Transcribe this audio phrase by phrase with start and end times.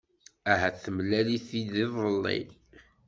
[0.51, 2.39] Ahat temlal-it-id iḍelli.